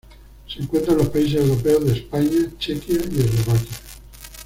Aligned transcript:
Se 0.47 0.59
encuentra 0.59 0.93
en 0.93 0.97
los 0.97 1.09
paises 1.09 1.41
europeos 1.41 1.85
de 1.85 1.91
España, 1.93 2.49
Chequia 2.57 2.95
y 3.03 3.19
Eslovaquia. 3.19 3.77